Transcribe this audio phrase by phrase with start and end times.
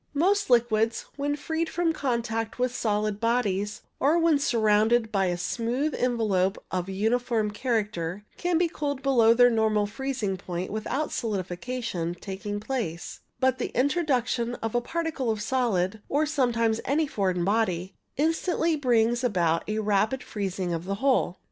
[0.15, 5.93] Most liquids, when freed from contact with solid bodies, or when surrounded by a smooth
[5.93, 10.71] envelope of uniform character, can be cooled below their CLOUD PARTICLES 61 normal freezing point
[10.71, 16.79] without solidification taking place; but the introduction of a particle of the solid, or sometimes
[16.79, 21.37] of any foreign body, instantly brings about a rapid freezing of the whole.